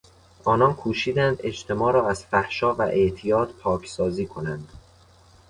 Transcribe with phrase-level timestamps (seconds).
[0.43, 4.69] آنان کوشیدند اجتماع را از فحشا و اعتیاد پاکسازی کنند.